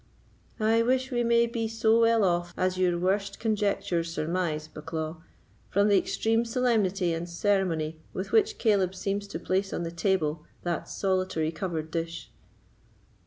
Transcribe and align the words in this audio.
"I 0.59 0.81
wish 0.81 1.11
we 1.11 1.23
may 1.23 1.45
be 1.45 1.67
so 1.67 1.99
well 2.01 2.23
off 2.23 2.55
as 2.57 2.75
your 2.75 2.97
worst 2.97 3.39
conjectures 3.39 4.11
surmise, 4.11 4.67
Bucklaw, 4.67 5.17
from 5.69 5.89
the 5.89 5.97
extreme 5.99 6.43
solemnity 6.43 7.13
and 7.13 7.29
ceremony 7.29 7.99
with 8.11 8.31
which 8.31 8.57
Caleb 8.57 8.95
seems 8.95 9.27
to 9.27 9.37
place 9.39 9.71
on 9.71 9.83
the 9.83 9.91
table 9.91 10.43
that 10.63 10.89
solitary 10.89 11.51
covered 11.51 11.91
dish." 11.91 12.31